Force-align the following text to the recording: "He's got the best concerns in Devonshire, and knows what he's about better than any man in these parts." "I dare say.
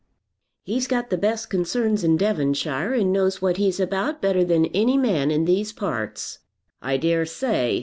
"He's 0.63 0.87
got 0.87 1.11
the 1.11 1.15
best 1.19 1.51
concerns 1.51 2.03
in 2.03 2.17
Devonshire, 2.17 2.91
and 2.91 3.13
knows 3.13 3.39
what 3.39 3.57
he's 3.57 3.79
about 3.79 4.19
better 4.19 4.43
than 4.43 4.65
any 4.73 4.97
man 4.97 5.29
in 5.29 5.45
these 5.45 5.71
parts." 5.71 6.39
"I 6.81 6.97
dare 6.97 7.27
say. 7.27 7.79